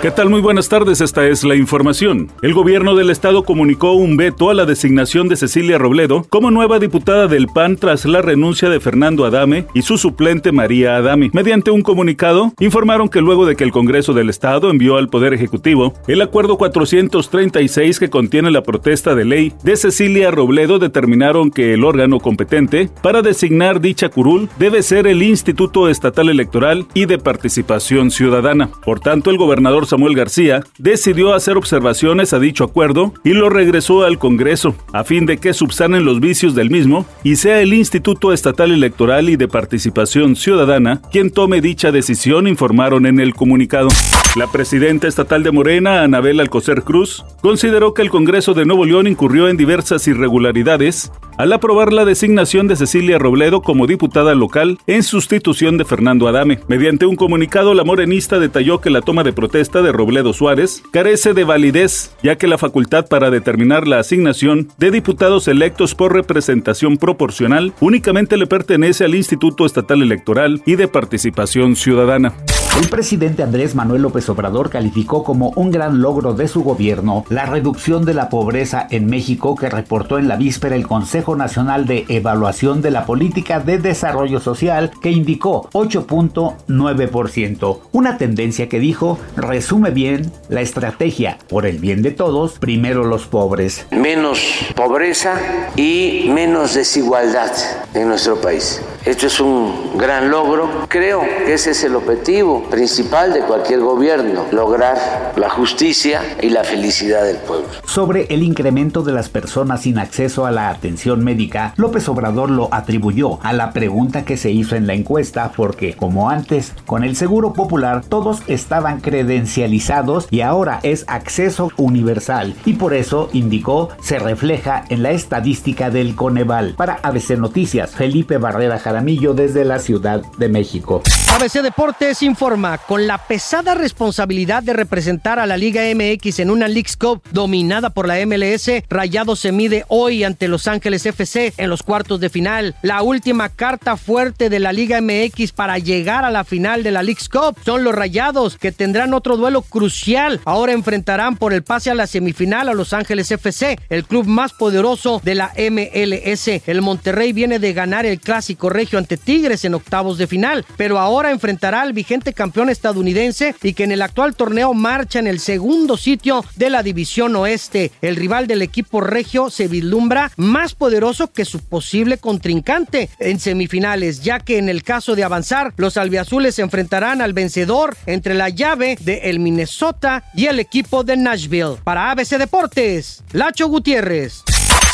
¿Qué 0.00 0.12
tal? 0.12 0.30
Muy 0.30 0.40
buenas 0.40 0.68
tardes, 0.68 1.00
esta 1.00 1.26
es 1.26 1.42
la 1.42 1.56
información. 1.56 2.30
El 2.40 2.54
gobierno 2.54 2.94
del 2.94 3.10
estado 3.10 3.42
comunicó 3.42 3.94
un 3.94 4.16
veto 4.16 4.48
a 4.48 4.54
la 4.54 4.64
designación 4.64 5.26
de 5.26 5.34
Cecilia 5.34 5.76
Robledo 5.76 6.24
como 6.30 6.52
nueva 6.52 6.78
diputada 6.78 7.26
del 7.26 7.48
PAN 7.48 7.76
tras 7.76 8.04
la 8.04 8.22
renuncia 8.22 8.70
de 8.70 8.78
Fernando 8.78 9.24
Adame 9.24 9.66
y 9.74 9.82
su 9.82 9.98
suplente 9.98 10.52
María 10.52 10.94
Adame. 10.94 11.30
Mediante 11.32 11.72
un 11.72 11.82
comunicado, 11.82 12.52
informaron 12.60 13.08
que 13.08 13.20
luego 13.20 13.44
de 13.44 13.56
que 13.56 13.64
el 13.64 13.72
Congreso 13.72 14.12
del 14.12 14.30
Estado 14.30 14.70
envió 14.70 14.98
al 14.98 15.08
Poder 15.08 15.34
Ejecutivo 15.34 15.94
el 16.06 16.22
acuerdo 16.22 16.58
436 16.58 17.98
que 17.98 18.08
contiene 18.08 18.52
la 18.52 18.62
protesta 18.62 19.16
de 19.16 19.24
ley 19.24 19.52
de 19.64 19.76
Cecilia 19.76 20.30
Robledo, 20.30 20.78
determinaron 20.78 21.50
que 21.50 21.74
el 21.74 21.82
órgano 21.82 22.20
competente 22.20 22.88
para 23.02 23.20
designar 23.20 23.80
dicha 23.80 24.10
curul 24.10 24.48
debe 24.60 24.84
ser 24.84 25.08
el 25.08 25.24
Instituto 25.24 25.88
Estatal 25.88 26.28
Electoral 26.28 26.86
y 26.94 27.06
de 27.06 27.18
Participación 27.18 28.12
Ciudadana. 28.12 28.70
Por 28.84 29.00
tanto, 29.00 29.32
el 29.32 29.38
gobernador 29.38 29.87
Samuel 29.88 30.14
García 30.14 30.62
decidió 30.78 31.34
hacer 31.34 31.56
observaciones 31.56 32.32
a 32.32 32.38
dicho 32.38 32.64
acuerdo 32.64 33.12
y 33.24 33.30
lo 33.30 33.48
regresó 33.48 34.04
al 34.04 34.18
Congreso, 34.18 34.74
a 34.92 35.02
fin 35.04 35.26
de 35.26 35.38
que 35.38 35.52
subsanen 35.52 36.04
los 36.04 36.20
vicios 36.20 36.54
del 36.54 36.70
mismo 36.70 37.06
y 37.24 37.36
sea 37.36 37.60
el 37.60 37.74
Instituto 37.74 38.32
Estatal 38.32 38.70
Electoral 38.70 39.28
y 39.30 39.36
de 39.36 39.48
Participación 39.48 40.36
Ciudadana 40.36 41.00
quien 41.10 41.30
tome 41.30 41.60
dicha 41.60 41.90
decisión, 41.90 42.46
informaron 42.46 43.06
en 43.06 43.18
el 43.20 43.34
comunicado. 43.34 43.88
La 44.36 44.46
presidenta 44.46 45.08
estatal 45.08 45.42
de 45.42 45.50
Morena, 45.50 46.02
Anabel 46.02 46.38
Alcocer 46.38 46.82
Cruz, 46.82 47.24
consideró 47.40 47.94
que 47.94 48.02
el 48.02 48.10
Congreso 48.10 48.52
de 48.52 48.66
Nuevo 48.66 48.84
León 48.84 49.06
incurrió 49.06 49.48
en 49.48 49.56
diversas 49.56 50.06
irregularidades 50.06 51.10
al 51.38 51.52
aprobar 51.52 51.92
la 51.92 52.04
designación 52.04 52.68
de 52.68 52.76
Cecilia 52.76 53.18
Robledo 53.18 53.62
como 53.62 53.86
diputada 53.86 54.34
local 54.34 54.78
en 54.86 55.02
sustitución 55.02 55.78
de 55.78 55.84
Fernando 55.84 56.28
Adame. 56.28 56.60
Mediante 56.68 57.06
un 57.06 57.16
comunicado, 57.16 57.74
la 57.74 57.84
morenista 57.84 58.38
detalló 58.38 58.80
que 58.80 58.90
la 58.90 59.00
toma 59.00 59.24
de 59.24 59.32
protesta 59.32 59.80
de 59.80 59.92
Robledo 59.92 60.32
Suárez 60.32 60.82
carece 60.92 61.32
de 61.32 61.44
validez, 61.44 62.14
ya 62.22 62.36
que 62.36 62.48
la 62.48 62.58
facultad 62.58 63.06
para 63.08 63.30
determinar 63.30 63.88
la 63.88 63.98
asignación 63.98 64.68
de 64.78 64.90
diputados 64.90 65.48
electos 65.48 65.94
por 65.94 66.12
representación 66.12 66.98
proporcional 66.98 67.72
únicamente 67.80 68.36
le 68.36 68.46
pertenece 68.46 69.04
al 69.04 69.14
Instituto 69.14 69.64
Estatal 69.64 70.02
Electoral 70.02 70.62
y 70.66 70.76
de 70.76 70.86
Participación 70.86 71.76
Ciudadana. 71.76 72.34
El 72.76 72.88
presidente 72.88 73.42
Andrés 73.42 73.74
Manuel 73.74 74.02
López 74.02 74.28
Obrador 74.28 74.70
calificó 74.70 75.24
como 75.24 75.50
un 75.56 75.70
gran 75.70 76.00
logro 76.00 76.34
de 76.34 76.46
su 76.46 76.62
gobierno 76.62 77.24
la 77.28 77.46
reducción 77.46 78.04
de 78.04 78.14
la 78.14 78.28
pobreza 78.28 78.86
en 78.90 79.06
México 79.06 79.56
que 79.56 79.68
reportó 79.68 80.18
en 80.18 80.28
la 80.28 80.36
víspera 80.36 80.76
el 80.76 80.86
Consejo 80.86 81.34
Nacional 81.34 81.86
de 81.86 82.04
Evaluación 82.08 82.80
de 82.80 82.92
la 82.92 83.04
Política 83.04 83.60
de 83.60 83.78
Desarrollo 83.78 84.40
Social 84.40 84.92
que 85.02 85.10
indicó 85.10 85.68
8.9%, 85.72 87.78
una 87.92 88.16
tendencia 88.16 88.68
que 88.68 88.78
dijo 88.78 89.18
resume 89.36 89.90
bien 89.90 90.30
la 90.48 90.60
estrategia 90.60 91.38
por 91.48 91.66
el 91.66 91.78
bien 91.78 92.02
de 92.02 92.12
todos, 92.12 92.58
primero 92.58 93.04
los 93.04 93.26
pobres. 93.26 93.86
Menos 93.90 94.40
pobreza 94.76 95.34
y 95.74 96.30
menos 96.32 96.74
desigualdad 96.74 97.50
en 97.94 98.08
nuestro 98.08 98.40
país. 98.40 98.80
Esto 99.04 99.26
es 99.26 99.40
un 99.40 99.96
gran 99.96 100.30
logro. 100.30 100.86
Creo 100.88 101.20
que 101.20 101.54
ese 101.54 101.70
es 101.70 101.84
el 101.84 101.94
objetivo 101.94 102.64
principal 102.64 103.32
de 103.32 103.40
cualquier 103.40 103.80
gobierno, 103.80 104.44
lograr 104.52 105.32
la 105.36 105.48
justicia 105.48 106.20
y 106.42 106.50
la 106.50 106.64
felicidad 106.64 107.24
del 107.24 107.36
pueblo. 107.38 107.66
Sobre 107.86 108.26
el 108.28 108.42
incremento 108.42 109.02
de 109.02 109.12
las 109.12 109.28
personas 109.28 109.82
sin 109.82 109.98
acceso 109.98 110.46
a 110.46 110.50
la 110.50 110.68
atención 110.68 111.24
médica, 111.24 111.74
López 111.76 112.08
Obrador 112.08 112.50
lo 112.50 112.68
atribuyó 112.72 113.38
a 113.42 113.52
la 113.52 113.72
pregunta 113.72 114.24
que 114.24 114.36
se 114.36 114.50
hizo 114.50 114.76
en 114.76 114.86
la 114.86 114.94
encuesta 114.94 115.52
porque, 115.56 115.94
como 115.94 116.28
antes, 116.28 116.74
con 116.84 117.04
el 117.04 117.16
Seguro 117.16 117.52
Popular 117.52 118.04
todos 118.04 118.42
estaban 118.46 119.00
credencializados 119.00 120.26
y 120.30 120.40
ahora 120.40 120.80
es 120.82 121.04
acceso 121.08 121.70
universal 121.76 122.54
y 122.64 122.74
por 122.74 122.94
eso, 122.94 123.30
indicó, 123.32 123.88
se 124.02 124.18
refleja 124.18 124.84
en 124.88 125.02
la 125.02 125.12
estadística 125.12 125.90
del 125.90 126.14
Coneval. 126.14 126.74
Para 126.76 126.98
ABC 127.02 127.30
Noticias, 127.38 127.94
Felipe 127.94 128.38
Barrera 128.38 128.78
Jara 128.78 128.97
desde 129.00 129.64
la 129.64 129.78
Ciudad 129.78 130.22
de 130.38 130.48
México. 130.48 131.02
ABC 131.34 131.62
Deportes 131.62 132.22
informa, 132.22 132.78
con 132.78 133.06
la 133.06 133.18
pesada 133.18 133.74
responsabilidad 133.74 134.62
de 134.62 134.72
representar 134.72 135.38
a 135.38 135.46
la 135.46 135.56
Liga 135.56 135.82
MX 135.94 136.40
en 136.40 136.50
una 136.50 136.66
League's 136.66 136.96
Cup 136.96 137.22
dominada 137.30 137.90
por 137.90 138.08
la 138.08 138.16
MLS, 138.26 138.70
Rayado 138.90 139.36
se 139.36 139.52
mide 139.52 139.84
hoy 139.88 140.24
ante 140.24 140.48
Los 140.48 140.66
Ángeles 140.66 141.06
FC 141.06 141.54
en 141.56 141.70
los 141.70 141.82
cuartos 141.82 142.18
de 142.18 142.28
final. 142.28 142.74
La 142.82 143.02
última 143.02 143.48
carta 143.48 143.96
fuerte 143.96 144.50
de 144.50 144.58
la 144.58 144.72
Liga 144.72 145.00
MX 145.00 145.52
para 145.52 145.78
llegar 145.78 146.24
a 146.24 146.30
la 146.30 146.42
final 146.44 146.82
de 146.82 146.90
la 146.90 147.02
League's 147.04 147.28
Cup 147.28 147.56
son 147.64 147.84
los 147.84 147.94
Rayados, 147.94 148.58
que 148.58 148.72
tendrán 148.72 149.14
otro 149.14 149.36
duelo 149.36 149.62
crucial. 149.62 150.40
Ahora 150.44 150.72
enfrentarán 150.72 151.36
por 151.36 151.52
el 151.52 151.62
pase 151.62 151.90
a 151.90 151.94
la 151.94 152.08
semifinal 152.08 152.68
a 152.68 152.74
Los 152.74 152.92
Ángeles 152.92 153.30
FC, 153.30 153.78
el 153.90 154.04
club 154.04 154.26
más 154.26 154.52
poderoso 154.52 155.20
de 155.22 155.36
la 155.36 155.52
MLS. 155.56 156.48
El 156.66 156.82
Monterrey 156.82 157.32
viene 157.32 157.58
de 157.58 157.72
ganar 157.72 158.06
el 158.06 158.20
clásico 158.20 158.68
regio 158.78 158.96
ante 158.96 159.16
Tigres 159.16 159.64
en 159.64 159.74
octavos 159.74 160.18
de 160.18 160.28
final, 160.28 160.64
pero 160.76 161.00
ahora 161.00 161.32
enfrentará 161.32 161.82
al 161.82 161.92
vigente 161.92 162.32
campeón 162.32 162.70
estadounidense 162.70 163.56
y 163.60 163.72
que 163.72 163.82
en 163.82 163.90
el 163.90 164.02
actual 164.02 164.36
torneo 164.36 164.72
marcha 164.72 165.18
en 165.18 165.26
el 165.26 165.40
segundo 165.40 165.96
sitio 165.96 166.44
de 166.54 166.70
la 166.70 166.84
división 166.84 167.34
oeste. 167.34 167.90
El 168.02 168.14
rival 168.14 168.46
del 168.46 168.62
equipo 168.62 169.00
regio 169.00 169.50
se 169.50 169.66
vislumbra 169.66 170.30
más 170.36 170.76
poderoso 170.76 171.32
que 171.32 171.44
su 171.44 171.58
posible 171.58 172.18
contrincante 172.18 173.10
en 173.18 173.40
semifinales, 173.40 174.22
ya 174.22 174.38
que 174.38 174.58
en 174.58 174.68
el 174.68 174.84
caso 174.84 175.16
de 175.16 175.24
avanzar, 175.24 175.74
los 175.76 175.96
albiazules 175.96 176.54
se 176.54 176.62
enfrentarán 176.62 177.20
al 177.20 177.32
vencedor 177.32 177.96
entre 178.06 178.34
la 178.34 178.48
llave 178.48 178.96
de 179.00 179.22
el 179.24 179.40
Minnesota 179.40 180.22
y 180.34 180.46
el 180.46 180.60
equipo 180.60 181.02
de 181.02 181.16
Nashville. 181.16 181.78
Para 181.82 182.12
ABC 182.12 182.38
Deportes, 182.38 183.24
Lacho 183.32 183.66
Gutiérrez. 183.66 184.44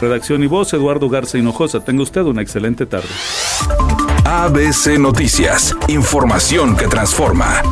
Redacción 0.00 0.42
y 0.42 0.46
voz, 0.46 0.72
Eduardo 0.72 1.08
Garza 1.08 1.36
Hinojosa. 1.36 1.80
Tenga 1.84 2.02
usted 2.02 2.22
una 2.22 2.40
excelente 2.42 2.86
tarde. 2.86 3.08
ABC 4.24 4.98
Noticias. 4.98 5.76
Información 5.88 6.76
que 6.76 6.88
transforma. 6.88 7.62